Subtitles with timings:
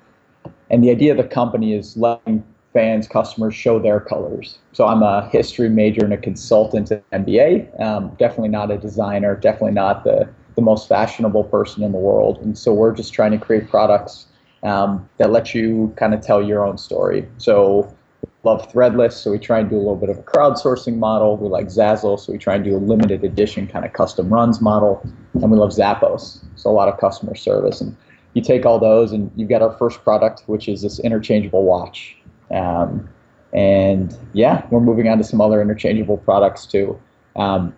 [0.71, 4.57] And the idea of the company is letting fans, customers show their colors.
[4.73, 7.79] So I'm a history major and a consultant at MBA.
[7.79, 9.35] Um, definitely not a designer.
[9.35, 10.29] Definitely not the
[10.59, 12.37] the most fashionable person in the world.
[12.39, 14.27] And so we're just trying to create products
[14.63, 17.25] um, that let you kind of tell your own story.
[17.37, 17.95] So
[18.43, 21.37] love Threadless, so we try and do a little bit of a crowdsourcing model.
[21.37, 24.59] We like Zazzle, so we try and do a limited edition kind of custom runs
[24.59, 25.01] model.
[25.35, 27.79] And we love Zappos, so a lot of customer service.
[27.79, 27.95] And
[28.33, 32.17] you take all those, and you've got our first product, which is this interchangeable watch.
[32.51, 33.07] Um,
[33.53, 36.99] and yeah, we're moving on to some other interchangeable products too.
[37.37, 37.73] Um,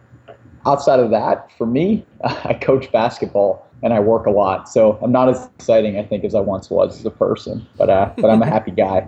[0.66, 4.69] outside of that, for me, I coach basketball and I work a lot.
[4.69, 7.89] So I'm not as exciting, I think, as I once was as a person, but
[7.89, 9.07] uh, but I'm a happy guy.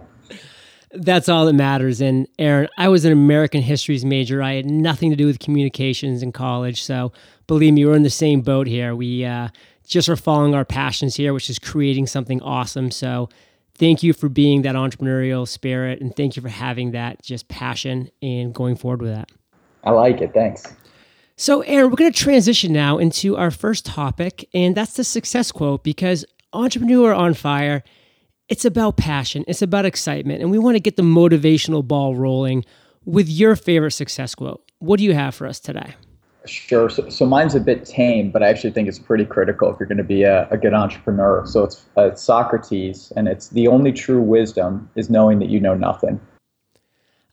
[0.96, 2.02] That's all that matters.
[2.02, 4.44] And Aaron, I was an American histories major.
[4.44, 6.84] I had nothing to do with communications in college.
[6.84, 7.12] So
[7.48, 8.96] believe me, we're in the same boat here.
[8.96, 9.50] We uh,
[9.88, 12.92] just are following our passions here, which is creating something awesome.
[12.92, 13.30] So
[13.76, 18.12] thank you for being that entrepreneurial spirit and thank you for having that just passion
[18.22, 19.32] and going forward with that.
[19.84, 20.32] I like it.
[20.32, 20.74] Thanks.
[21.36, 25.52] So, Aaron, we're going to transition now into our first topic, and that's the success
[25.52, 27.84] quote because Entrepreneur on Fire,
[28.50, 32.64] it's about passion, it's about excitement, and we want to get the motivational ball rolling
[33.06, 34.64] with your favorite success quote.
[34.78, 35.96] What do you have for us today?
[36.46, 36.90] Sure.
[36.90, 39.88] So, so mine's a bit tame, but I actually think it's pretty critical if you're
[39.88, 41.46] going to be a, a good entrepreneur.
[41.48, 45.60] So it's, uh, it's Socrates, and it's the only true wisdom is knowing that you
[45.60, 46.20] know nothing.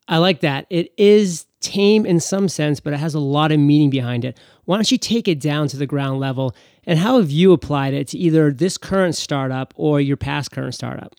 [0.09, 0.67] I like that.
[0.71, 4.39] It is tame in some sense, but it has a lot of meaning behind it.
[4.65, 6.55] Why don't you take it down to the ground level
[6.85, 10.75] and how have you applied it to either this current startup or your past current
[10.75, 11.15] startup?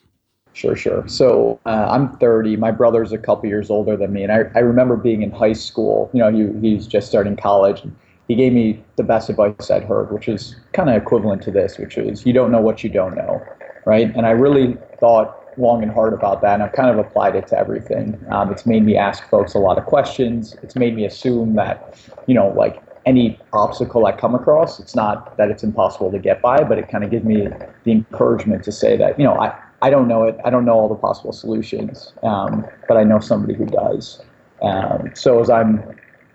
[0.54, 1.08] Sure, sure.
[1.08, 2.58] So uh, I'm 30.
[2.58, 5.54] My brother's a couple years older than me, and I, I remember being in high
[5.54, 6.10] school.
[6.14, 7.84] You know, he, he's just starting college.
[8.28, 11.78] He gave me the best advice I'd heard, which is kind of equivalent to this,
[11.78, 13.42] which is you don't know what you don't know,
[13.86, 14.14] right?
[14.16, 17.48] And I really thought long and hard about that, and I've kind of applied it
[17.48, 18.20] to everything.
[18.30, 20.56] Um, it's made me ask folks a lot of questions.
[20.64, 21.98] It's made me assume that,
[22.28, 26.42] you know, like any obstacle I come across, it's not that it's impossible to get
[26.42, 27.48] by, but it kind of gives me
[27.84, 30.38] the encouragement to say that, you know, I, I don't know it.
[30.46, 34.22] I don't know all the possible solutions, um, but I know somebody who does.
[34.62, 35.84] Um, so as I'm,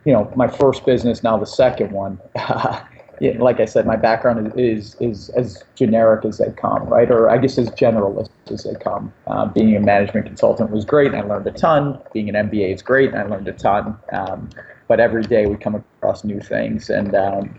[0.04, 2.20] you know, my first business, now the second one,
[3.20, 7.10] yeah, like I said, my background is, is, is as generic as they come, right?
[7.10, 9.12] Or I guess as generalist as they come.
[9.26, 11.98] Uh, being a management consultant was great, and I learned a ton.
[12.12, 13.96] Being an MBA is great, and I learned a ton.
[14.12, 14.50] Um,
[14.88, 17.54] but every day we come across new things, and um,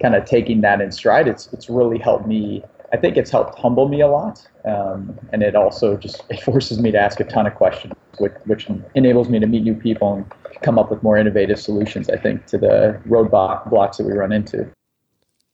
[0.00, 2.62] kind of taking that in stride, it's it's really helped me.
[2.94, 6.78] I think it's helped humble me a lot, um, and it also just it forces
[6.78, 10.14] me to ask a ton of questions, which, which enables me to meet new people
[10.14, 10.32] and
[10.62, 14.30] come up with more innovative solutions, I think, to the roadblock blocks that we run
[14.30, 14.70] into.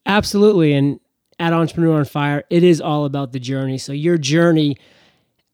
[0.05, 0.75] Absolutely.
[0.75, 1.01] And
[1.39, 3.79] at Entrepreneur on Fire, it is all about the journey.
[3.79, 4.77] So your journey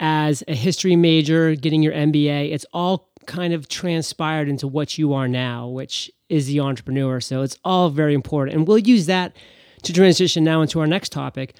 [0.00, 5.14] as a history major, getting your MBA, it's all kind of transpired into what you
[5.14, 7.20] are now, which is the entrepreneur.
[7.20, 8.56] So it's all very important.
[8.56, 9.36] And we'll use that
[9.82, 11.54] to transition now into our next topic.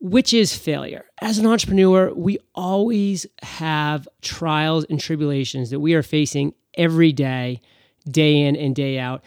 [0.00, 1.04] Which is failure.
[1.20, 7.60] As an entrepreneur, we always have trials and tribulations that we are facing every day,
[8.08, 9.24] day in and day out.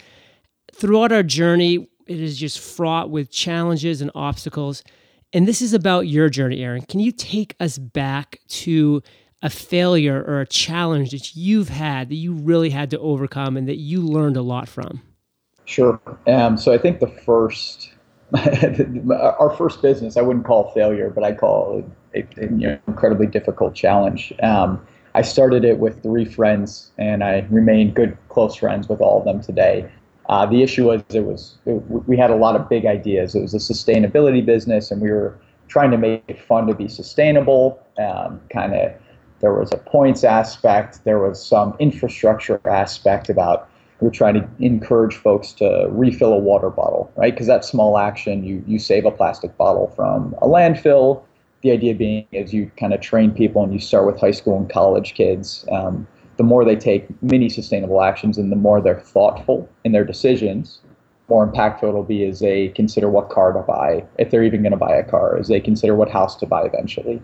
[0.74, 4.82] Throughout our journey, it is just fraught with challenges and obstacles.
[5.32, 6.82] And this is about your journey, Aaron.
[6.82, 9.02] Can you take us back to
[9.42, 13.68] a failure or a challenge that you've had that you really had to overcome and
[13.68, 15.02] that you learned a lot from?
[15.64, 16.00] Sure.
[16.26, 17.91] Um, so I think the first
[19.10, 23.26] our first business, I wouldn't call failure, but I call it an you know, incredibly
[23.26, 24.32] difficult challenge.
[24.42, 24.84] Um,
[25.14, 29.24] I started it with three friends, and I remain good, close friends with all of
[29.24, 29.90] them today.
[30.28, 33.34] Uh, the issue was it was it, we had a lot of big ideas.
[33.34, 35.38] It was a sustainability business, and we were
[35.68, 37.82] trying to make it fun to be sustainable.
[37.98, 38.92] Um, kind of,
[39.40, 43.68] there was a points aspect, there was some infrastructure aspect about
[44.02, 47.32] we're trying to encourage folks to refill a water bottle, right?
[47.32, 51.22] Because that small action, you you save a plastic bottle from a landfill.
[51.62, 54.56] The idea being is you kind of train people, and you start with high school
[54.58, 55.64] and college kids.
[55.70, 60.04] Um, the more they take mini sustainable actions, and the more they're thoughtful in their
[60.04, 60.80] decisions,
[61.28, 64.72] more impactful it'll be as they consider what car to buy, if they're even going
[64.72, 67.22] to buy a car, as they consider what house to buy eventually.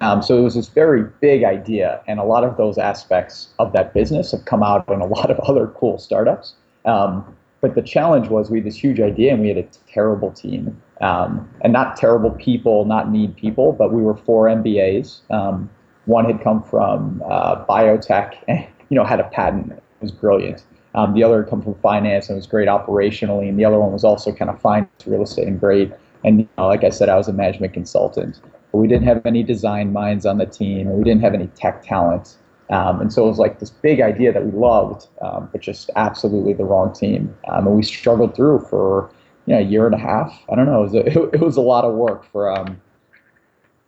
[0.00, 3.72] Um, so it was this very big idea, and a lot of those aspects of
[3.72, 6.54] that business have come out in a lot of other cool startups.
[6.84, 10.30] Um, but the challenge was we had this huge idea, and we had a terrible
[10.30, 15.20] team, um, and not terrible people, not need people, but we were four MBAs.
[15.30, 15.70] Um,
[16.04, 19.72] one had come from uh, biotech, and you know had a patent.
[19.72, 20.64] It was brilliant.
[20.94, 23.92] Um, the other had come from finance and was great operationally, and the other one
[23.92, 25.92] was also kind of finance, real estate, and great.
[26.24, 28.40] And you know, like I said, I was a management consultant
[28.72, 31.82] we didn't have any design minds on the team, and we didn't have any tech
[31.82, 32.36] talent.
[32.68, 35.90] Um, and so it was like this big idea that we loved, um, but just
[35.94, 37.34] absolutely the wrong team.
[37.48, 39.10] Um, and we struggled through for
[39.46, 40.42] you know a year and a half.
[40.50, 40.82] I don't know.
[40.84, 42.80] It was a, it was a lot of work for um,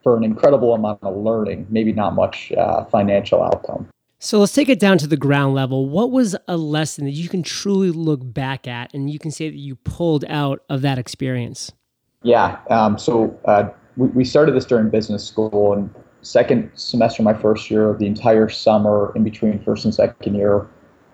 [0.03, 1.67] for an incredible amount of learning.
[1.71, 3.89] Maybe not much uh, financial outcome.
[4.21, 5.89] So let's take it down to the ground level.
[5.89, 9.49] What was a lesson that you can truly look back at and you can say
[9.49, 11.71] that you pulled out of that experience?
[12.25, 12.59] Yeah.
[12.69, 15.93] Um, so uh, we, we started this during business school and
[16.23, 20.67] second semester my first year the entire summer in between first and second year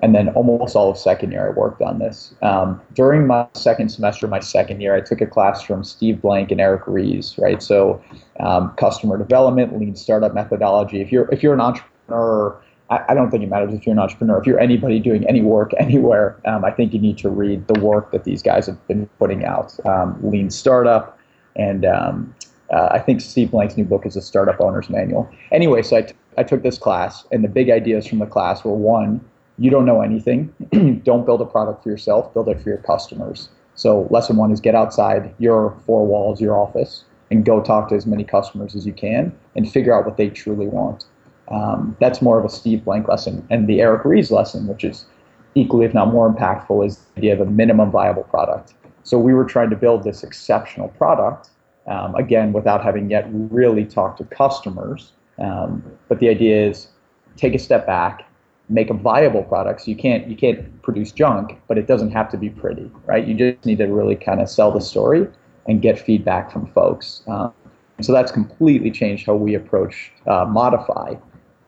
[0.02, 2.34] and then almost all of second year i worked on this.
[2.42, 6.50] Um, during my second semester my second year i took a class from steve blank
[6.50, 7.62] and eric ries right?
[7.62, 8.02] So
[8.40, 11.00] um, customer development lean startup methodology.
[11.00, 12.60] If you're if you're an entrepreneur
[12.90, 14.38] I, I, don't think it matters if you're an entrepreneur.
[14.38, 17.80] If you're anybody doing any work anywhere um, i think you need to read the
[17.80, 19.74] work that these guys have been putting out.
[19.86, 21.18] Um, lean startup
[21.56, 22.34] and um,
[22.74, 25.30] uh, I think Steve Blank's new book is a startup owner's manual.
[25.52, 28.64] Anyway, so I, t- I took this class, and the big ideas from the class
[28.64, 29.24] were one,
[29.58, 30.52] you don't know anything.
[31.04, 33.48] don't build a product for yourself, build it for your customers.
[33.76, 37.94] So, lesson one is get outside your four walls, your office, and go talk to
[37.94, 41.04] as many customers as you can and figure out what they truly want.
[41.52, 43.46] Um, that's more of a Steve Blank lesson.
[43.50, 45.06] And the Eric Ries lesson, which is
[45.54, 48.74] equally, if not more impactful, is the idea of a minimum viable product.
[49.04, 51.50] So, we were trying to build this exceptional product
[51.86, 55.12] um, again, without having yet really talked to customers.
[55.38, 56.88] Um, but the idea is
[57.36, 58.26] take a step back,
[58.68, 59.82] make a viable product.
[59.82, 63.26] So you can't you can't produce junk, but it doesn't have to be pretty, right?
[63.26, 65.26] You just need to really kind of sell the story
[65.66, 67.22] and get feedback from folks.
[67.26, 67.52] Um,
[68.00, 71.14] so that's completely changed how we approach uh, Modify,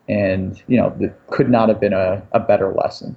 [0.08, 0.96] and you know,
[1.30, 3.16] could not have been a, a better lesson.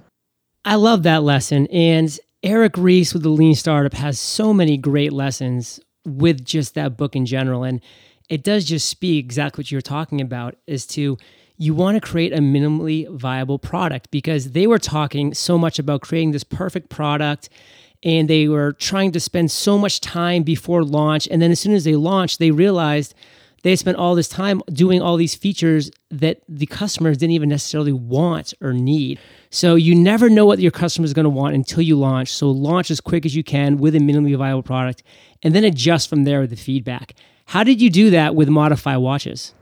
[0.64, 5.12] I love that lesson, and Eric Ries with the Lean Startup has so many great
[5.12, 7.64] lessons with just that book in general.
[7.64, 7.80] And
[8.28, 11.18] it does just speak exactly what you're talking about is to
[11.56, 16.00] you want to create a minimally viable product because they were talking so much about
[16.00, 17.50] creating this perfect product
[18.02, 21.74] and they were trying to spend so much time before launch and then as soon
[21.74, 23.14] as they launched they realized
[23.62, 27.92] they spent all this time doing all these features that the customers didn't even necessarily
[27.92, 29.18] want or need.
[29.50, 32.32] So you never know what your customer is going to want until you launch.
[32.32, 35.02] So launch as quick as you can with a minimally viable product
[35.42, 37.14] and then adjust from there with the feedback.
[37.46, 39.54] How did you do that with Modify watches?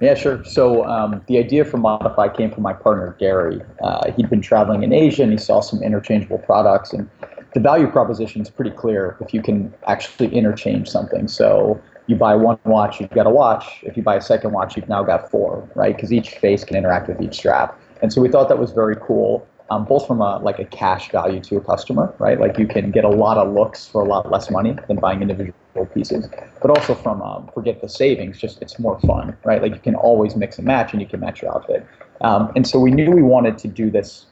[0.00, 0.44] Yeah, sure.
[0.44, 3.60] So um, the idea for Modify came from my partner Gary.
[3.82, 7.10] Uh, he'd been traveling in Asia and he saw some interchangeable products, and
[7.54, 11.28] the value proposition is pretty clear if you can actually interchange something.
[11.28, 13.64] So you buy one watch, you've got a watch.
[13.82, 15.94] If you buy a second watch, you've now got four, right?
[15.94, 17.78] Because each face can interact with each strap.
[18.02, 21.10] And so we thought that was very cool, um, both from a like a cash
[21.10, 22.38] value to a customer, right?
[22.38, 25.22] Like you can get a lot of looks for a lot less money than buying
[25.22, 25.54] individual
[25.94, 26.28] pieces,
[26.60, 29.62] but also from um, forget the savings, just it's more fun, right?
[29.62, 31.86] Like you can always mix and match, and you can match your outfit.
[32.20, 34.26] Um, and so we knew we wanted to do this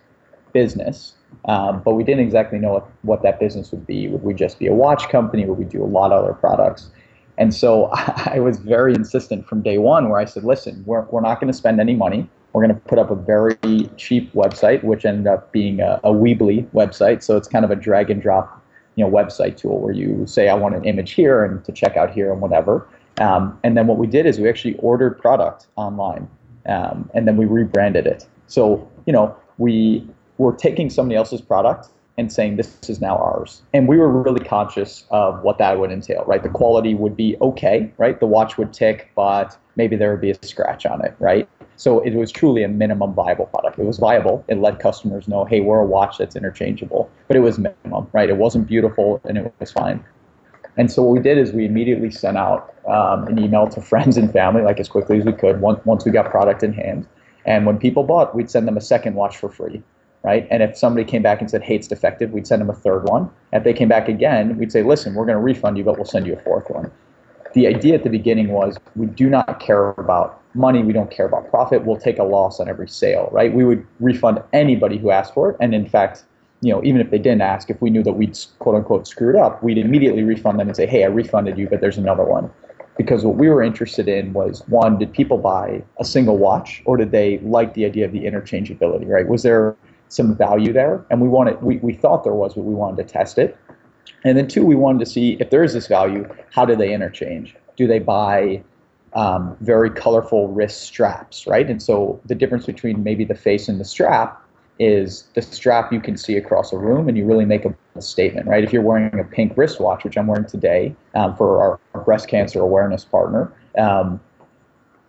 [0.53, 1.15] business,
[1.47, 4.09] um, but we didn't exactly know what, what that business would be.
[4.09, 5.47] Would we just be a watch company?
[5.47, 6.91] Would we do a lot of other products?
[7.39, 11.23] And so I was very insistent from day one where I said, listen, we're, we're
[11.23, 12.29] not going to spend any money.
[12.53, 13.57] We're going to put up a very
[13.97, 17.23] cheap website, which ended up being a, a Weebly website.
[17.23, 18.63] So it's kind of a drag and drop
[18.97, 21.97] you know, website tool where you say, I want an image here and to check
[21.97, 22.87] out here and whatever.
[23.19, 26.29] Um, and then what we did is we actually ordered product online
[26.67, 28.27] um, and then we rebranded it.
[28.47, 30.07] So, you know, we
[30.39, 33.63] were taking somebody else's product and saying this is now ours.
[33.73, 36.43] And we were really conscious of what that would entail, right?
[36.43, 38.21] The quality would be okay, right?
[38.21, 41.49] The watch would tick, but maybe there would be a scratch on it, right?
[41.77, 43.79] So it was truly a minimum viable product.
[43.79, 44.45] It was viable.
[44.49, 48.29] It let customers know, hey, we're a watch that's interchangeable, but it was minimum, right?
[48.29, 50.05] It wasn't beautiful and it was fine.
[50.77, 54.17] And so what we did is we immediately sent out um, an email to friends
[54.17, 57.07] and family, like as quickly as we could, once, once we got product in hand.
[57.45, 59.83] And when people bought, we'd send them a second watch for free,
[60.23, 60.47] right?
[60.51, 63.05] And if somebody came back and said, hey, it's defective, we'd send them a third
[63.05, 63.29] one.
[63.53, 66.05] If they came back again, we'd say, listen, we're going to refund you, but we'll
[66.05, 66.91] send you a fourth one.
[67.55, 71.27] The idea at the beginning was we do not care about money, we don't care
[71.27, 73.53] about profit, we'll take a loss on every sale, right?
[73.53, 75.57] We would refund anybody who asked for it.
[75.61, 76.25] And in fact,
[76.61, 79.37] you know, even if they didn't ask, if we knew that we'd quote unquote screwed
[79.37, 82.51] up, we'd immediately refund them and say, hey, I refunded you, but there's another one.
[82.97, 86.97] Because what we were interested in was one, did people buy a single watch or
[86.97, 89.27] did they like the idea of the interchangeability, right?
[89.27, 89.75] Was there
[90.09, 91.05] some value there?
[91.11, 93.57] And we wanted, we, we thought there was, but we wanted to test it.
[94.25, 96.93] And then two, we wanted to see if there is this value, how do they
[96.93, 97.57] interchange?
[97.77, 98.63] Do they buy
[99.15, 101.69] um, very colorful wrist straps, right?
[101.69, 104.43] And so the difference between maybe the face and the strap
[104.79, 108.47] is the strap you can see across a room and you really make a statement,
[108.47, 108.65] right?
[108.65, 112.59] If you're wearing a pink wristwatch, which I'm wearing today um, for our, breast cancer
[112.59, 114.19] awareness partner, um,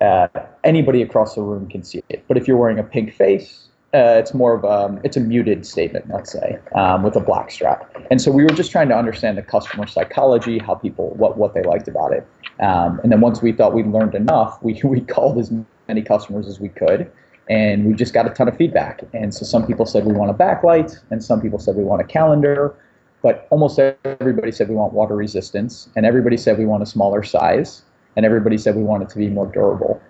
[0.02, 0.28] uh,
[0.64, 2.24] anybody across the room can see it.
[2.28, 5.20] But if you're wearing a pink face, uh, it's more of a, um, it's a
[5.20, 7.90] muted statement, let's say, um, with a black strap.
[8.12, 11.54] And so we were just trying to understand the customer psychology, how people, what, what
[11.54, 12.28] they liked about it.
[12.60, 15.52] Um, and then once we thought we'd learned enough, we, we called as
[15.88, 17.12] many customers as we could
[17.50, 19.04] and we just got a ton of feedback.
[19.14, 22.02] And so some people said we want a backlight, and some people said we want
[22.02, 22.76] a calendar,
[23.22, 27.24] but almost everybody said we want water resistance, and everybody said we want a smaller
[27.24, 27.84] size,
[28.16, 30.02] and everybody said we want it to be more durable.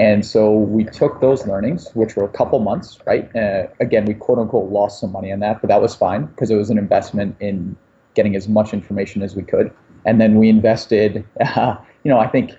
[0.00, 3.34] And so we took those learnings, which were a couple months, right?
[3.36, 6.50] Uh, again, we quote unquote lost some money on that, but that was fine because
[6.50, 7.76] it was an investment in
[8.14, 9.70] getting as much information as we could.
[10.06, 12.52] And then we invested, uh, you know, I think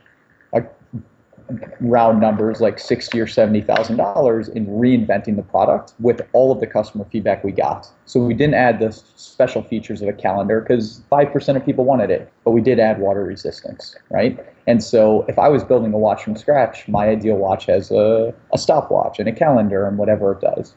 [1.80, 6.60] round numbers like sixty or seventy thousand dollars in reinventing the product with all of
[6.60, 7.88] the customer feedback we got.
[8.06, 11.86] So we didn't add the special features of a calendar because five percent of people
[11.86, 14.40] wanted it, but we did add water resistance, right?
[14.68, 18.34] And so if I was building a watch from scratch, my ideal watch has a,
[18.54, 20.76] a stopwatch and a calendar and whatever it does.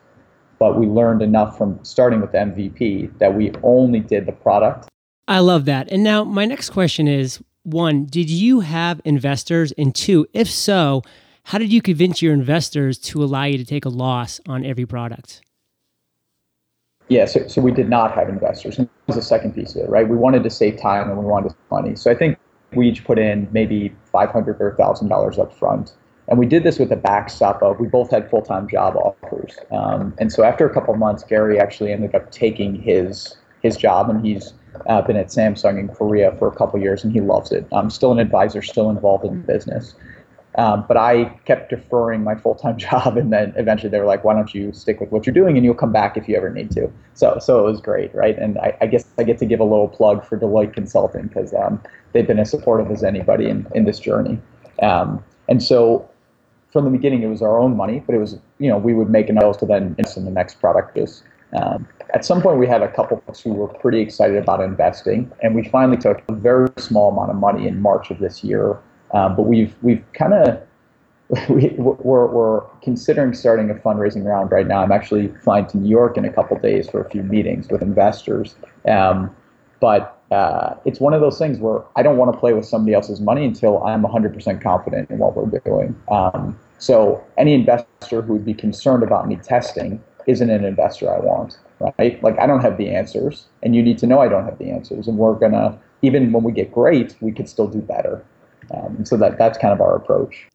[0.59, 4.89] But we learned enough from starting with the MVP that we only did the product.
[5.27, 5.91] I love that.
[5.91, 9.73] And now my next question is one, did you have investors?
[9.73, 11.03] And two, if so,
[11.45, 14.87] how did you convince your investors to allow you to take a loss on every
[14.87, 15.43] product?
[17.09, 18.79] Yeah, so, so we did not have investors.
[18.79, 20.09] That was the second piece of it, right?
[20.09, 21.97] We wanted to save time and we wanted money.
[21.97, 22.39] So I think
[22.73, 25.93] we each put in maybe 500 or $1,000 up front.
[26.29, 29.59] And we did this with a backstop of we both had full time job offers.
[29.71, 34.11] Um, and so after a couple months, Gary actually ended up taking his his job
[34.11, 34.53] and he's
[34.87, 37.67] uh, been at Samsung in Korea for a couple years, and he loves it.
[37.73, 39.95] I'm still an advisor, still involved in business.
[40.57, 44.25] Um, but I kept deferring my full time job, and then eventually they were like,
[44.25, 46.51] "Why don't you stick with what you're doing, and you'll come back if you ever
[46.51, 48.39] need to." So, so it was great, right?
[48.39, 51.53] And I, I guess I get to give a little plug for Deloitte Consulting because
[51.55, 54.39] um, they've been as supportive as anybody in, in this journey.
[54.81, 56.09] Um, and so,
[56.73, 59.11] from the beginning, it was our own money, but it was you know we would
[59.11, 60.97] make enough to then invest in the next product.
[60.97, 64.61] Is um, at some point, we had a couple folks who were pretty excited about
[64.61, 68.45] investing, and we finally took a very small amount of money in March of this
[68.45, 68.79] year.
[69.13, 70.63] Um, but we've we've kind of
[71.49, 74.83] we, we're, we're considering starting a fundraising round right now.
[74.83, 77.83] I'm actually flying to New York in a couple days for a few meetings with
[77.83, 78.57] investors.
[78.87, 79.35] Um,
[79.81, 82.95] but uh, it's one of those things where I don't want to play with somebody
[82.95, 86.01] else's money until I'm 100% confident in what we're doing.
[86.11, 91.19] Um, so any investor who would be concerned about me testing isn't an investor I
[91.19, 91.59] want,
[91.99, 92.23] right?
[92.23, 94.71] Like I don't have the answers, and you need to know I don't have the
[94.71, 98.25] answers, and we're gonna even when we get great, we could still do better.
[98.75, 100.49] Um, so that that's kind of our approach.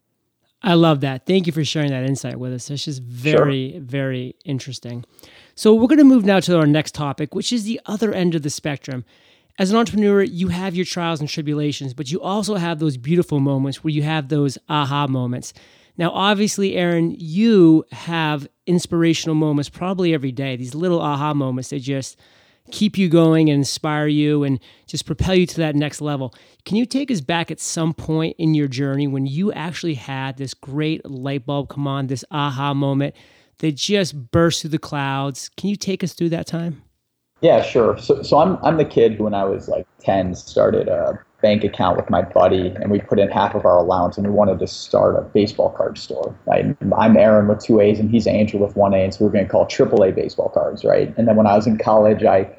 [0.62, 1.26] I love that.
[1.26, 2.70] Thank you for sharing that insight with us.
[2.70, 3.82] It's just very, sure.
[3.82, 5.06] very interesting.
[5.56, 8.36] So we're going to move now to our next topic, which is the other end
[8.36, 9.06] of the spectrum.
[9.58, 13.40] As an entrepreneur, you have your trials and tribulations, but you also have those beautiful
[13.40, 15.54] moments where you have those aha moments.
[16.00, 21.80] Now, obviously, Aaron, you have inspirational moments probably every day, these little aha moments that
[21.80, 22.18] just
[22.72, 26.34] keep you going and inspire you and just propel you to that next level.
[26.64, 30.38] Can you take us back at some point in your journey when you actually had
[30.38, 33.14] this great light bulb come on, this aha moment
[33.58, 35.50] that just burst through the clouds?
[35.58, 36.82] Can you take us through that time?
[37.42, 37.98] Yeah, sure.
[37.98, 41.64] So, so I'm I'm the kid who, when I was like ten, started a bank
[41.64, 44.60] account with my buddy, and we put in half of our allowance, and we wanted
[44.60, 46.36] to start a baseball card store.
[46.46, 46.76] Right?
[46.98, 49.34] I'm Aaron with two A's, and he's Angel with one A, and so we we're
[49.34, 51.14] going to call it AAA baseball cards, right?
[51.18, 52.50] And then when I was in college, I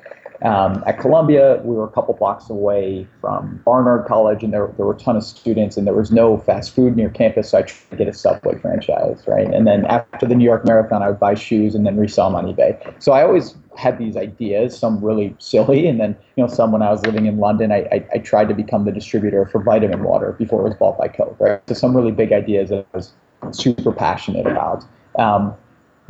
[0.43, 4.87] um, at Columbia, we were a couple blocks away from Barnard College, and there, there
[4.87, 7.63] were a ton of students, and there was no fast food near campus, so I
[7.63, 9.47] tried to get a Subway franchise, right?
[9.47, 12.37] And then after the New York Marathon, I would buy shoes and then resell them
[12.37, 13.03] on eBay.
[13.03, 16.83] So I always had these ideas, some really silly, and then you know some when
[16.83, 20.03] I was living in London, I, I, I tried to become the distributor for vitamin
[20.03, 21.61] water before it was bought by Coke, right?
[21.69, 23.13] So some really big ideas that I was
[23.53, 24.85] super passionate about.
[25.19, 25.55] Um,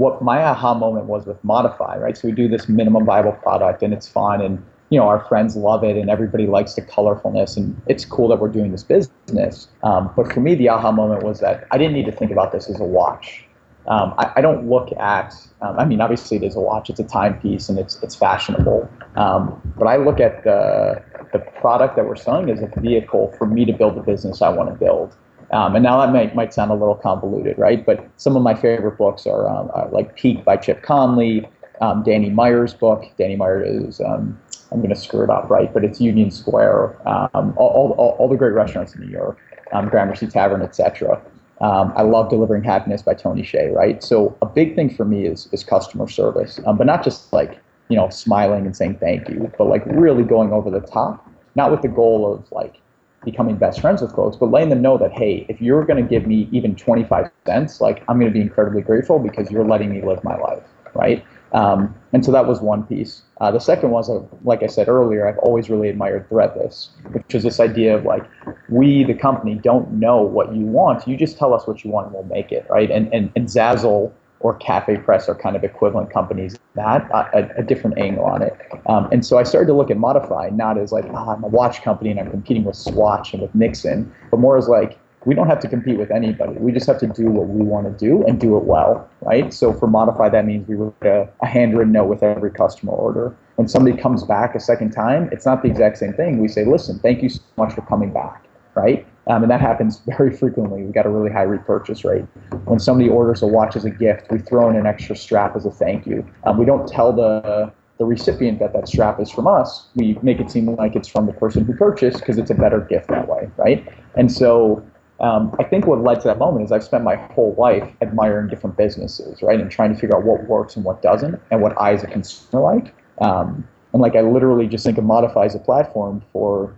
[0.00, 2.16] what my aha moment was with Modify, right?
[2.16, 5.56] So we do this minimum viable product and it's fun and you know our friends
[5.56, 9.68] love it and everybody likes the colorfulness and it's cool that we're doing this business.
[9.82, 12.50] Um, but for me, the aha moment was that I didn't need to think about
[12.50, 13.44] this as a watch.
[13.88, 15.34] Um, I, I, don't look at.
[15.62, 18.88] Um, I mean, obviously it is a watch; it's a timepiece and it's it's fashionable.
[19.16, 21.02] Um, but I look at the
[21.32, 24.48] the product that we're selling as a vehicle for me to build the business I
[24.48, 25.14] want to build.
[25.52, 27.84] Um, and now that might, might sound a little convoluted, right?
[27.84, 31.48] But some of my favorite books are, um, are like Peak by Chip Conley,
[31.80, 33.04] um, Danny Meyer's book.
[33.18, 34.38] Danny Meyer is, um,
[34.70, 35.72] I'm going to screw it up, right?
[35.72, 39.38] But it's Union Square, um, all, all, all, the great restaurants in New York,
[39.72, 41.20] um, Gramercy Tavern, etc.
[41.60, 44.02] I love Delivering Happiness by Tony Hsieh, right?
[44.02, 47.96] So a big thing for me is, is customer service, but not just like, you
[47.96, 51.82] know, smiling and saying thank you, but like really going over the top, not with
[51.82, 52.80] the goal of like,
[53.24, 56.08] becoming best friends with folks, but letting them know that, hey, if you're going to
[56.08, 59.90] give me even 25 cents, like I'm going to be incredibly grateful because you're letting
[59.90, 60.62] me live my life,
[60.94, 61.24] right?
[61.52, 63.22] Um, and so that was one piece.
[63.40, 67.34] Uh, the second was, uh, like I said earlier, I've always really admired Threadless, which
[67.34, 68.24] is this idea of like,
[68.68, 71.08] we, the company, don't know what you want.
[71.08, 72.90] You just tell us what you want and we'll make it, right?
[72.90, 77.62] And, and, and Zazzle or Cafe Press are kind of equivalent companies that a, a
[77.62, 78.56] different angle on it.
[78.86, 81.48] Um, and so I started to look at Modify not as like oh, I'm a
[81.48, 85.34] watch company and I'm competing with Swatch and with Nixon, but more as like we
[85.34, 86.54] don't have to compete with anybody.
[86.54, 89.52] We just have to do what we want to do and do it well, right?
[89.52, 93.36] So for Modify, that means we write a, a handwritten note with every customer order.
[93.56, 96.38] When somebody comes back a second time, it's not the exact same thing.
[96.38, 99.06] We say, listen, thank you so much for coming back, right?
[99.30, 100.82] Um, and that happens very frequently.
[100.82, 102.24] We've got a really high repurchase rate.
[102.64, 105.64] When somebody orders a watch as a gift, we throw in an extra strap as
[105.64, 106.28] a thank you.
[106.44, 109.86] Um, we don't tell the the recipient that that strap is from us.
[109.94, 112.80] We make it seem like it's from the person who purchased because it's a better
[112.80, 113.86] gift that way, right?
[114.16, 114.82] And so
[115.20, 118.48] um, I think what led to that moment is I've spent my whole life admiring
[118.48, 121.78] different businesses, right, and trying to figure out what works and what doesn't, and what
[121.78, 122.94] I as a consumer like.
[123.20, 126.74] Um, and like I literally just think of Modify as a platform for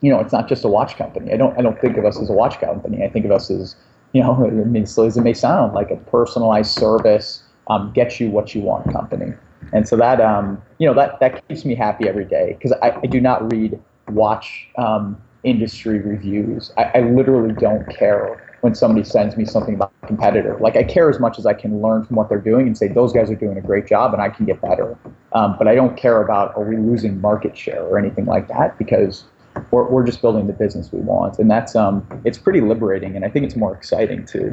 [0.00, 1.32] you know, it's not just a watch company.
[1.32, 3.04] I don't I don't think of us as a watch company.
[3.04, 3.76] I think of us as,
[4.12, 8.30] you know, I mean, as it may sound, like a personalized service, um, get you
[8.30, 9.32] what you want company.
[9.72, 12.98] And so that um, you know, that that keeps me happy every day because I,
[13.02, 16.72] I do not read watch um, industry reviews.
[16.76, 20.56] I, I literally don't care when somebody sends me something about a competitor.
[20.60, 22.88] Like I care as much as I can learn from what they're doing and say
[22.88, 24.98] those guys are doing a great job and I can get better.
[25.32, 28.76] Um, but I don't care about are we losing market share or anything like that
[28.76, 29.24] because
[29.70, 31.38] we're, we're just building the business we want.
[31.38, 33.16] And that's, um, it's pretty liberating.
[33.16, 34.52] And I think it's more exciting too.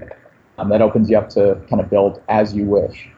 [0.57, 3.09] Um, that opens you up to kind of build as you wish.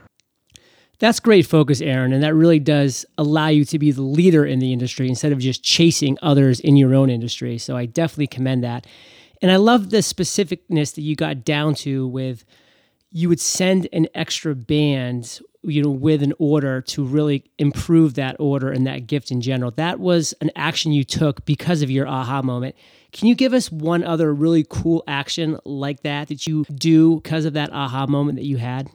[0.99, 2.11] That's great focus, Aaron.
[2.11, 5.39] And that really does allow you to be the leader in the industry instead of
[5.39, 7.57] just chasing others in your own industry.
[7.57, 8.85] So I definitely commend that.
[9.41, 12.43] And I love the specificness that you got down to with
[13.11, 18.35] you would send an extra band you know with an order to really improve that
[18.39, 19.71] order and that gift in general.
[19.71, 22.75] That was an action you took because of your aha moment.
[23.11, 27.45] Can you give us one other really cool action like that that you do because
[27.45, 28.89] of that aha moment that you had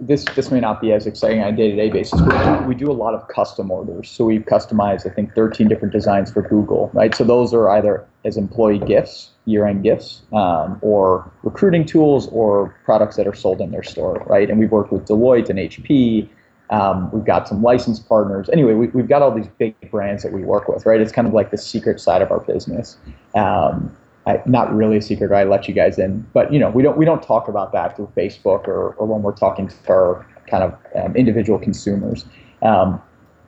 [0.00, 2.92] this this may not be as exciting on a day-to-day basis but we do a
[2.92, 7.14] lot of custom orders so we've customized i think 13 different designs for google right
[7.14, 13.16] so those are either as employee gifts year-end gifts um, or recruiting tools or products
[13.16, 14.50] that are sold in their store, right?
[14.50, 16.28] And we've worked with Deloitte and HP.
[16.70, 18.50] Um, we've got some licensed partners.
[18.52, 21.00] Anyway, we, have got all these big brands that we work with, right?
[21.00, 22.98] It's kind of like the secret side of our business.
[23.34, 25.32] Um, I, not really a secret.
[25.32, 27.96] I let you guys in, but you know, we don't we don't talk about that
[27.96, 32.24] through Facebook or, or when we're talking to our kind of um, individual consumers.
[32.62, 33.00] Um,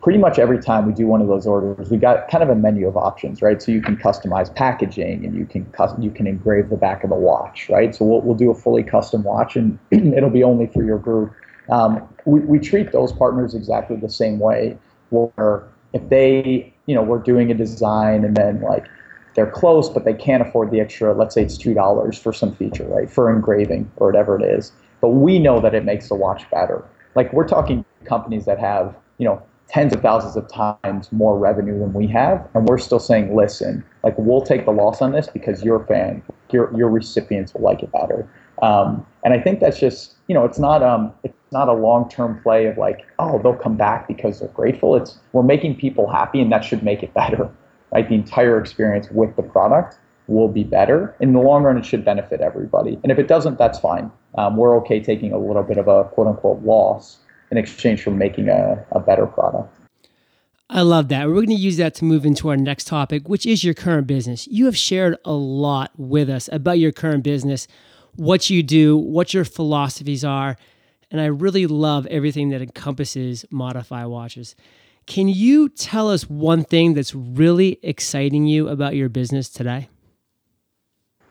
[0.03, 2.55] pretty much every time we do one of those orders, we got kind of a
[2.55, 3.61] menu of options, right?
[3.61, 5.67] So you can customize packaging and you can
[5.99, 7.95] you can engrave the back of the watch, right?
[7.95, 11.33] So we'll, we'll do a fully custom watch and it'll be only for your group.
[11.71, 14.79] Um, we, we treat those partners exactly the same way.
[15.11, 18.87] where if they, you know, we're doing a design and then like
[19.39, 22.83] they're close, but they can't afford the extra, let's say it's $2 for some feature,
[22.89, 23.09] right?
[23.09, 24.73] For engraving or whatever it is.
[25.01, 26.85] But we know that it makes the watch better.
[27.15, 31.79] Like we're talking companies that have, you know, tens of thousands of times more revenue
[31.79, 35.29] than we have, and we're still saying, listen, like we'll take the loss on this
[35.29, 36.21] because you're fan,
[36.51, 38.29] your your recipients will like it better.
[38.61, 42.09] Um, and I think that's just, you know, it's not um, it's not a long
[42.09, 44.97] term play of like, oh, they'll come back because they're grateful.
[44.97, 47.49] It's we're making people happy, and that should make it better,
[47.93, 48.09] right?
[48.09, 51.17] The entire experience with the product will be better.
[51.21, 52.99] In the long run, it should benefit everybody.
[53.03, 54.11] And if it doesn't, that's fine.
[54.37, 57.19] Um, we're okay taking a little bit of a quote unquote loss
[57.51, 59.75] in exchange for making a, a better product.
[60.71, 61.27] I love that.
[61.27, 64.07] We're going to use that to move into our next topic, which is your current
[64.07, 64.47] business.
[64.49, 67.67] You have shared a lot with us about your current business,
[68.17, 70.59] what you do, what your philosophies are,
[71.11, 74.55] and I really love everything that encompasses Modify Watches.
[75.09, 79.89] Can you tell us one thing that's really exciting you about your business today?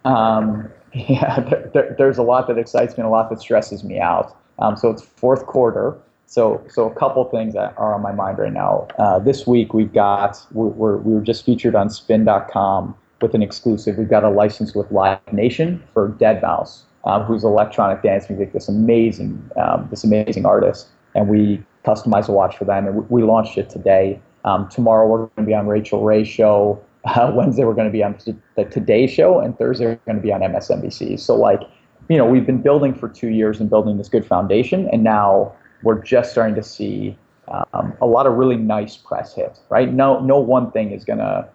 [0.04, 3.84] Um, yeah, there, there, there's a lot that excites me and a lot that stresses
[3.84, 4.36] me out.
[4.58, 5.96] Um, so it's fourth quarter.
[6.26, 8.88] So, so a couple things that are on my mind right now.
[8.98, 13.44] Uh, this week we've got we're, we're, we were just featured on Spin.com with an
[13.44, 14.00] exclusive.
[14.00, 18.54] We've got a license with Live Nation for deadmau5, um, who's electronic dance music.
[18.54, 23.22] This amazing, um, this amazing artist, and we customized a watch for them, and we,
[23.22, 24.20] we launched it today.
[24.44, 26.84] Um, tomorrow we're going to be on Rachael Ray show.
[27.06, 28.18] Uh, Wednesday we're going to be on
[28.58, 31.18] the Today Show, and Thursday we're going to be on MSNBC.
[31.18, 31.62] So like,
[32.10, 35.54] you know, we've been building for two years and building this good foundation, and now
[35.84, 39.94] we're just starting to see um, a lot of really nice press hits, right?
[39.94, 41.48] No, no one thing is going to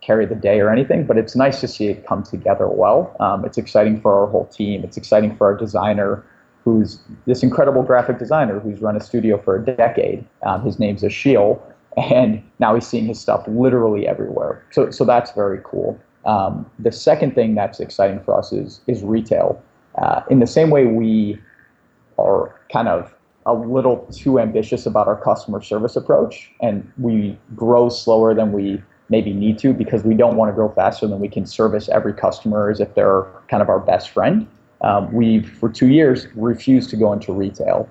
[0.00, 3.14] carry the day or anything, but it's nice to see it come together well.
[3.20, 4.82] Um, it's exciting for our whole team.
[4.82, 6.24] It's exciting for our designer,
[6.66, 10.26] who's this incredible graphic designer who's run a studio for a decade.
[10.44, 11.62] Um, his name's Ashil,
[11.96, 14.64] and now he's seeing his stuff literally everywhere.
[14.72, 15.98] So, so that's very cool.
[16.24, 19.62] Um, the second thing that's exciting for us is is retail.
[19.96, 21.38] Uh, in the same way we
[22.18, 23.14] are kind of
[23.46, 28.82] a little too ambitious about our customer service approach and we grow slower than we
[29.08, 32.12] maybe need to because we don't want to grow faster than we can service every
[32.12, 34.48] customer as if they're kind of our best friend.
[34.86, 37.88] Um, we've, for two years, refused to go into retail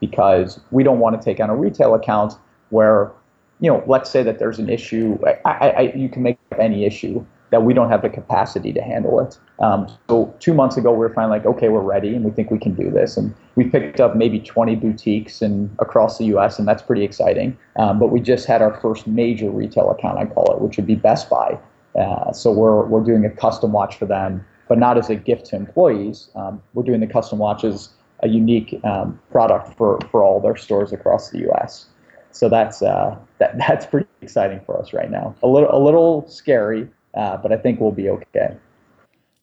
[0.00, 2.32] because we don't want to take on a retail account
[2.70, 3.12] where,
[3.60, 5.18] you know, let's say that there's an issue.
[5.44, 9.20] I, I, you can make any issue that we don't have the capacity to handle
[9.20, 9.38] it.
[9.60, 12.50] Um, so two months ago, we were finally like, okay, we're ready, and we think
[12.50, 13.18] we can do this.
[13.18, 17.58] And we picked up maybe 20 boutiques and across the U.S., and that's pretty exciting.
[17.76, 20.86] Um, but we just had our first major retail account, I call it, which would
[20.86, 21.58] be Best Buy.
[21.98, 25.46] Uh, so we're we're doing a custom watch for them, but not as a gift
[25.46, 26.28] to employees.
[26.34, 27.90] Um, we're doing the custom watches
[28.22, 31.86] a unique um, product for for all their stores across the U.S.
[32.32, 35.34] So that's uh, that that's pretty exciting for us right now.
[35.42, 38.56] A little a little scary uh, but I think we'll be okay.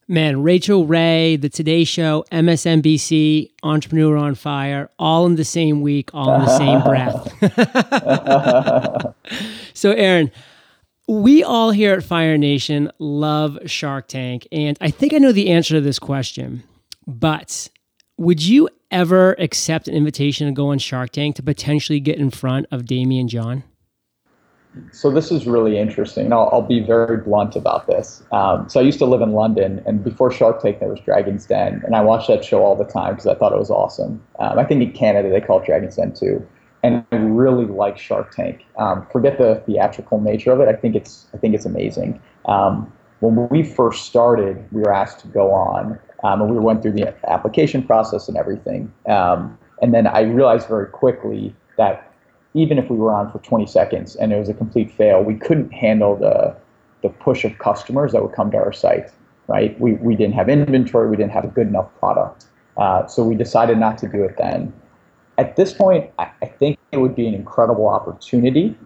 [0.07, 6.11] Man, Rachael Ray, The Today Show, MSNBC, Entrepreneur on Fire, all in the same week,
[6.13, 7.33] all in the same breath.
[9.73, 10.31] so, Aaron,
[11.07, 15.51] we all here at Fire Nation love Shark Tank, and I think I know the
[15.51, 16.63] answer to this question.
[17.07, 17.69] But
[18.17, 22.31] would you ever accept an invitation to go on Shark Tank to potentially get in
[22.31, 23.63] front of Daymond John?
[24.91, 26.33] So this is really interesting.
[26.33, 28.23] I'll, I'll be very blunt about this.
[28.33, 31.45] Um, so I used to live in London, and before Shark Tank, there was Dragon's
[31.45, 34.21] Den, and I watched that show all the time because I thought it was awesome.
[34.39, 36.45] Um, I think in Canada they call it Dragon's Den too,
[36.85, 38.63] and I really like Shark Tank.
[38.77, 40.67] Um, forget the theatrical nature of it.
[40.67, 42.21] I think it's I think it's amazing.
[42.45, 46.83] Um, when we first started, we were asked to go on, um, and we went
[46.83, 48.93] through the application process and everything.
[49.07, 52.13] Um, and then I realized very quickly that
[52.53, 55.35] even if we were on for 20 seconds and it was a complete fail, we
[55.35, 56.55] couldn't handle the
[57.01, 59.09] the push of customers that would come to our site.
[59.47, 59.79] Right?
[59.79, 61.09] We we didn't have inventory.
[61.09, 62.45] We didn't have a good enough product.
[62.77, 64.71] Uh, so we decided not to do it then.
[65.37, 68.77] At this point, I, think it would be an incredible opportunity.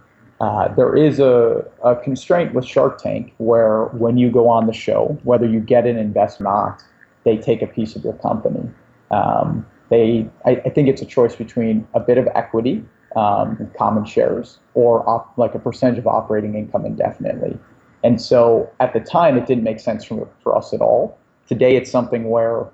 [0.41, 4.73] Uh, there is a, a constraint with Shark Tank where when you go on the
[4.73, 6.83] show, whether you get an investment or not,
[7.23, 8.67] they take a piece of your company.
[9.11, 12.83] Um, they, I, I think it's a choice between a bit of equity
[13.15, 17.57] um, common shares or op- like a percentage of operating income indefinitely.
[18.03, 21.17] And so at the time, it didn't make sense for, for us at all.
[21.47, 22.67] Today, it's something where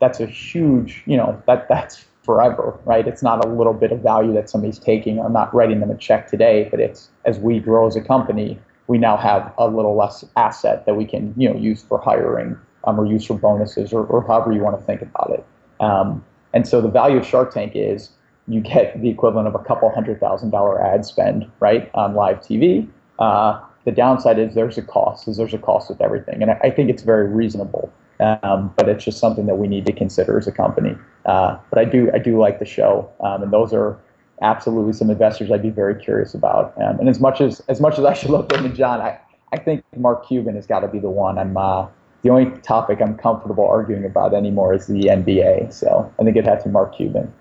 [0.00, 3.08] that's a huge, you know, that that's forever, right?
[3.08, 5.18] It's not a little bit of value that somebody's taking.
[5.18, 8.56] I'm not writing them a check today, but it's as we grow as a company,
[8.86, 12.56] we now have a little less asset that we can, you know, use for hiring
[12.84, 15.44] um, or use for bonuses or, or however you want to think about it.
[15.80, 18.10] Um, and so the value of Shark Tank is
[18.46, 22.38] you get the equivalent of a couple hundred thousand dollar ad spend, right, on live
[22.38, 22.88] TV.
[23.18, 26.60] Uh, the downside is there's a cost, is there's a cost with everything, and I,
[26.62, 27.92] I think it's very reasonable.
[28.20, 30.96] Um, but it's just something that we need to consider as a company.
[31.24, 33.98] Uh, but I do I do like the show, um, and those are
[34.42, 36.74] absolutely some investors I'd be very curious about.
[36.80, 39.18] Um, and as much as as much as I should love Daymond John, I,
[39.52, 41.38] I think Mark Cuban has got to be the one.
[41.38, 41.86] I'm uh,
[42.22, 45.72] the only topic I'm comfortable arguing about anymore is the NBA.
[45.72, 47.32] So I think it has to be Mark Cuban.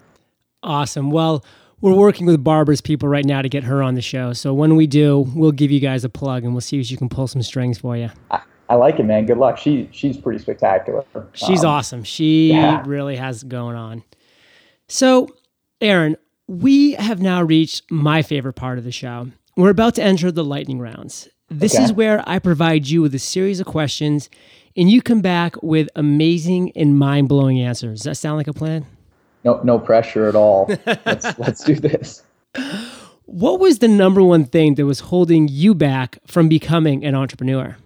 [0.64, 1.12] Awesome.
[1.12, 1.44] Well,
[1.82, 4.34] we're working with Barbara's people right now to get her on the show.
[4.34, 6.98] So when we do, we'll give you guys a plug and we'll see if she
[6.98, 8.10] can pull some strings for you.
[8.32, 9.26] I, I like it, man.
[9.26, 9.58] Good luck.
[9.58, 11.04] She she's pretty spectacular.
[11.34, 12.04] She's um, awesome.
[12.04, 12.84] She yeah.
[12.86, 14.04] really has going on.
[14.88, 15.36] So,
[15.82, 16.16] Aaron,
[16.48, 19.28] we have now reached my favorite part of the show.
[19.58, 21.28] We're about to enter the lightning rounds.
[21.50, 21.84] This okay.
[21.84, 24.30] is where I provide you with a series of questions
[24.78, 28.00] and you come back with amazing and mind blowing answers.
[28.00, 28.86] Does that sound like a plan?
[29.44, 30.70] No, no pressure at all.
[31.06, 32.24] let's, let's do this.
[33.26, 37.78] What was the number one thing that was holding you back from becoming an entrepreneur?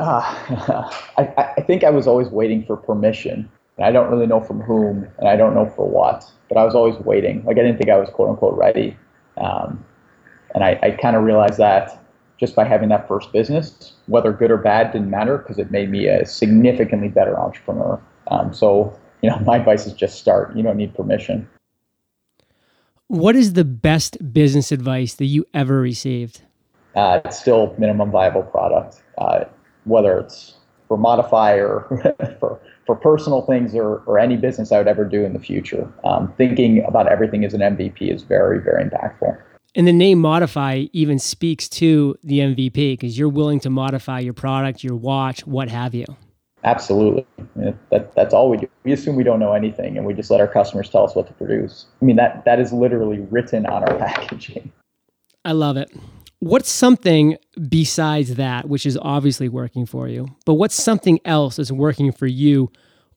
[0.50, 3.50] Uh, I, I think I was always waiting for permission.
[3.76, 6.64] And I don't really know from whom, and I don't know for what, but I
[6.64, 7.44] was always waiting.
[7.44, 8.96] Like I didn't think I was quote unquote ready.
[9.38, 9.84] Um,
[10.54, 12.02] and I, I kind of realized that
[12.38, 15.90] just by having that first business, whether good or bad didn't matter because it made
[15.90, 18.00] me a significantly better entrepreneur.
[18.28, 20.56] Um, so, you know, my advice is just start.
[20.56, 21.48] You don't need permission.
[23.08, 26.42] What is the best business advice that you ever received?
[26.94, 29.44] Uh, it's still minimum viable product, uh,
[29.84, 30.54] whether it's
[30.88, 31.86] for Modify or
[32.40, 35.88] for for personal things or, or any business I would ever do in the future.
[36.02, 39.40] Um, thinking about everything as an MVP is very, very impactful.
[39.76, 44.32] And the name Modify even speaks to the MVP because you're willing to modify your
[44.32, 46.06] product, your watch, what have you.
[46.64, 47.24] Absolutely.
[47.90, 48.68] That, that's all we do.
[48.82, 51.28] We assume we don't know anything and we just let our customers tell us what
[51.28, 51.86] to produce.
[52.02, 54.72] I mean, that, that is literally written on our packaging.
[55.44, 55.92] I love it
[56.40, 57.36] what's something
[57.68, 62.26] besides that, which is obviously working for you, but what's something else that's working for
[62.26, 62.70] you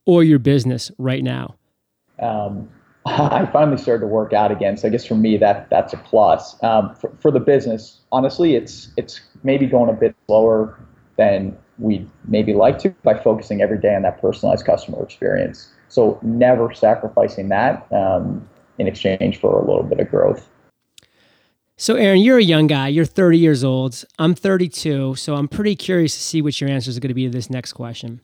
[0.06, 1.56] or your business right now?
[2.20, 2.70] Um,
[3.06, 5.98] I finally started to work out again, so I guess for me that that's a
[5.98, 6.62] plus.
[6.64, 10.80] Um, for, for the business, honestly, it's it's maybe going a bit slower
[11.18, 15.70] than we'd maybe like to by focusing every day on that personalized customer experience.
[15.90, 20.50] So never sacrificing that um, in exchange for a little bit of growth.
[21.76, 22.88] So, Aaron, you're a young guy.
[22.88, 24.04] You're 30 years old.
[24.20, 25.16] I'm 32.
[25.16, 27.50] So, I'm pretty curious to see what your answers are going to be to this
[27.50, 28.22] next question.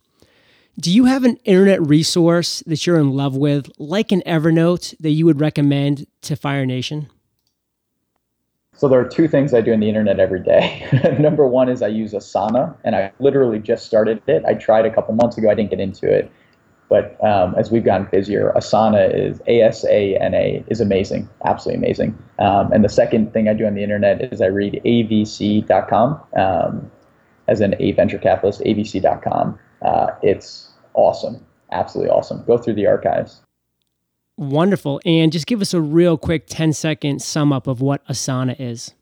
[0.79, 5.09] Do you have an internet resource that you're in love with, like an Evernote, that
[5.09, 7.09] you would recommend to Fire Nation?
[8.75, 11.17] So, there are two things I do on the internet every day.
[11.19, 14.45] Number one is I use Asana, and I literally just started it.
[14.45, 16.31] I tried a couple months ago, I didn't get into it.
[16.89, 21.29] But um, as we've gotten busier, Asana is A S A N A is amazing,
[21.45, 22.17] absolutely amazing.
[22.39, 26.91] Um, and the second thing I do on the internet is I read avc.com, um,
[27.47, 29.59] as an A venture capitalist, avc.com.
[29.83, 32.43] Uh, it's awesome, absolutely awesome.
[32.45, 33.41] Go through the archives.
[34.37, 35.01] Wonderful.
[35.05, 38.93] And just give us a real quick 10 second sum up of what Asana is.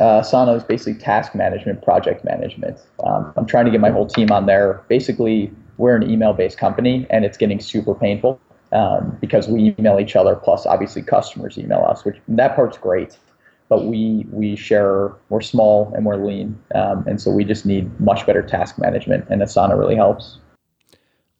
[0.00, 2.78] Uh, Asana is basically task management, project management.
[3.04, 4.84] Um, I'm trying to get my whole team on there.
[4.88, 8.38] Basically, we're an email based company and it's getting super painful
[8.72, 13.16] um, because we email each other plus obviously customers email us which that part's great
[13.68, 18.00] but we we share we're small and we're lean um, and so we just need
[18.00, 20.38] much better task management and asana really helps.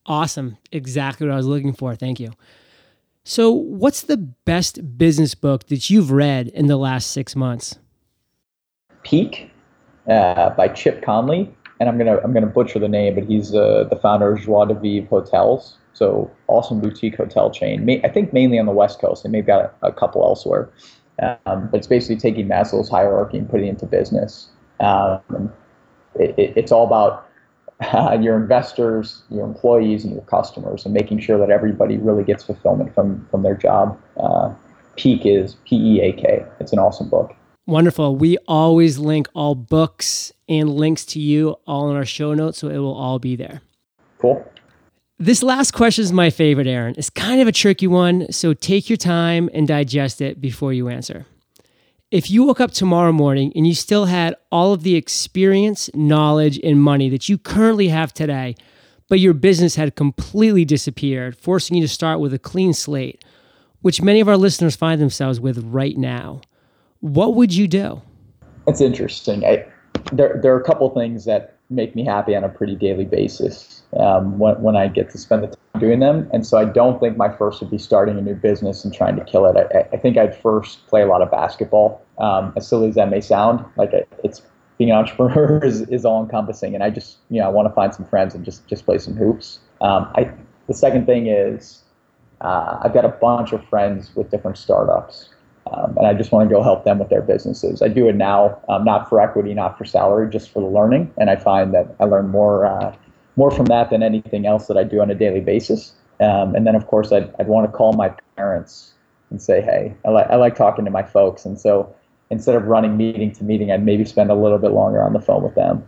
[0.07, 0.57] Awesome.
[0.72, 1.94] Exactly what i was looking for.
[1.94, 2.33] Thank you.
[3.24, 7.79] So what's the best business book that you've read in the last six months?
[9.03, 9.51] Peak
[10.09, 13.85] uh, by chip conley and I'm gonna I'm gonna butcher the name, but he's uh,
[13.88, 15.77] the founder of Joie de Vivre Hotels.
[15.93, 18.01] So awesome boutique hotel chain.
[18.05, 19.25] I think mainly on the West Coast.
[19.25, 20.71] They may have got a, a couple elsewhere,
[21.47, 24.49] um, but it's basically taking Maslow's hierarchy and putting it into business.
[24.81, 25.53] Um,
[26.14, 27.29] it, it, it's all about
[27.81, 32.45] uh, your investors, your employees, and your customers, and making sure that everybody really gets
[32.45, 33.99] fulfillment from from their job.
[34.17, 34.53] Uh,
[34.97, 36.45] Peak is P E A K.
[36.61, 37.35] It's an awesome book.
[37.67, 38.17] Wonderful.
[38.17, 42.68] We always link all books and links to you all in our show notes, so
[42.68, 43.61] it will all be there.
[44.18, 44.44] Cool.
[45.18, 46.94] This last question is my favorite, Aaron.
[46.96, 50.88] It's kind of a tricky one, so take your time and digest it before you
[50.88, 51.26] answer.
[52.11, 56.58] If you woke up tomorrow morning and you still had all of the experience, knowledge,
[56.62, 58.54] and money that you currently have today,
[59.08, 63.24] but your business had completely disappeared, forcing you to start with a clean slate,
[63.82, 66.40] which many of our listeners find themselves with right now,
[67.00, 68.02] what would you do?
[68.66, 69.44] That's interesting.
[69.44, 69.66] I,
[70.12, 73.82] there, there are a couple things that make me happy on a pretty daily basis
[73.98, 76.28] um, when, when I get to spend the time doing them.
[76.32, 79.16] And so I don't think my first would be starting a new business and trying
[79.16, 79.56] to kill it.
[79.56, 82.02] I, I think I'd first play a lot of basketball.
[82.18, 83.90] Um, as silly as that may sound, like
[84.24, 84.42] it's
[84.78, 86.74] being an entrepreneur is, is all encompassing.
[86.74, 88.98] And I just, you know, I want to find some friends and just, just play
[88.98, 89.61] some hoops.
[89.80, 90.32] Um, I,
[90.68, 91.82] the second thing is
[92.40, 95.30] uh, I've got a bunch of friends with different startups.
[95.72, 97.83] Um, and I just want to go help them with their businesses.
[97.83, 101.12] I do it now, um, not for equity, not for salary, just for the learning.
[101.18, 102.94] And I find that I learn more, uh,
[103.37, 105.92] more from that than anything else that I do on a daily basis.
[106.20, 108.92] Um, and then, of course, I'd, I'd want to call my parents
[109.31, 111.44] and say, hey, I, like I like talking to my folks.
[111.44, 111.94] And so
[112.31, 115.20] instead of running meeting to meeting, I'd maybe spend a little bit longer on the
[115.20, 115.87] phone with them.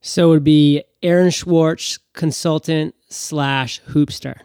[0.00, 4.38] So it would be Aaron Schwartz, consultant slash hoopster.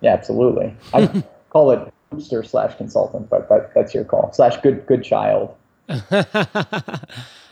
[0.00, 0.76] Yeah, absolutely.
[0.94, 4.32] I call it hoopster slash consultant, but that, that's your call.
[4.32, 5.54] Slash good good child.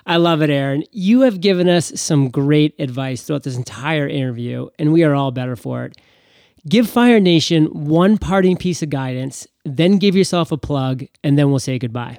[0.09, 0.85] I love it, Aaron.
[0.93, 5.33] You have given us some great advice throughout this entire interview, and we are all
[5.33, 5.97] better for it.
[6.69, 11.51] Give Fire Nation one parting piece of guidance, then give yourself a plug, and then
[11.51, 12.19] we'll say goodbye.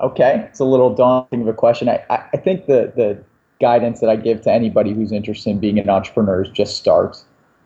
[0.00, 1.88] Okay, it's a little daunting of a question.
[1.88, 3.22] I, I think the, the
[3.60, 7.16] guidance that I give to anybody who's interested in being an entrepreneur is just start.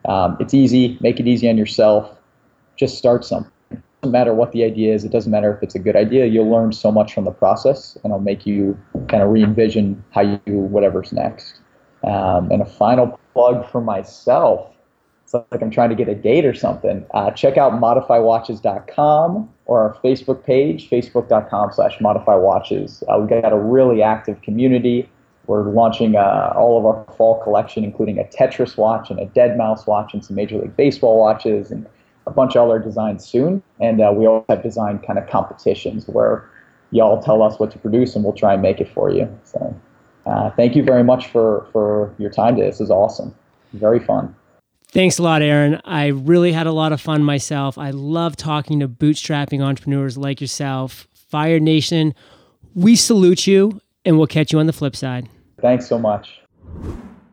[0.06, 2.15] Um, it's easy, make it easy on yourself.
[2.76, 3.52] Just start something.
[4.02, 6.26] Doesn't matter what the idea is, it doesn't matter if it's a good idea.
[6.26, 10.02] You'll learn so much from the process, and it'll make you kind of re envision
[10.10, 11.60] how you do whatever's next.
[12.04, 14.70] Um, and a final plug for myself
[15.26, 17.04] it's like I'm trying to get a date or something.
[17.12, 23.02] Uh, check out modifywatches.com or our Facebook page, facebook.com slash modifywatches.
[23.08, 25.10] Uh, we've got a really active community.
[25.48, 29.88] We're launching uh, all of our fall collection, including a Tetris watch and a deadmau5
[29.88, 31.88] watch and some Major League Baseball watches and
[32.26, 33.62] a bunch of other designs soon.
[33.80, 36.48] And uh, we also have design kind of competitions where
[36.90, 39.28] y'all tell us what to produce and we'll try and make it for you.
[39.44, 39.80] So
[40.26, 42.68] uh, thank you very much for, for your time today.
[42.68, 43.34] This is awesome.
[43.72, 44.34] Very fun.
[44.88, 45.80] Thanks a lot, Aaron.
[45.84, 47.76] I really had a lot of fun myself.
[47.76, 51.06] I love talking to bootstrapping entrepreneurs like yourself.
[51.12, 52.14] Fire Nation,
[52.74, 55.28] we salute you and we'll catch you on the flip side.
[55.60, 56.40] Thanks so much.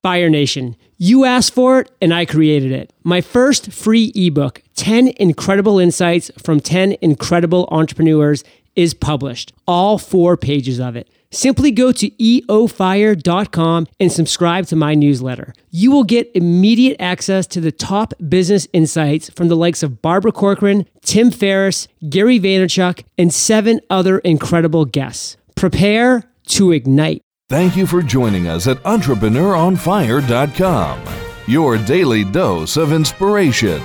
[0.04, 2.92] Fire Nation, you asked for it and I created it.
[3.06, 8.44] My first free ebook, 10 Incredible Insights from 10 Incredible Entrepreneurs,
[8.76, 9.54] is published.
[9.66, 11.10] All four pages of it.
[11.32, 15.54] Simply go to eofire.com and subscribe to my newsletter.
[15.72, 20.34] You will get immediate access to the top business insights from the likes of Barbara
[20.34, 25.38] Corcoran, Tim Ferriss, Gary Vaynerchuk, and seven other incredible guests.
[25.56, 27.23] Prepare to ignite.
[27.50, 31.02] Thank you for joining us at entrepreneuronfire.com,
[31.46, 33.82] your daily dose of inspiration.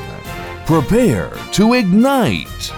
[0.65, 2.73] Prepare to ignite.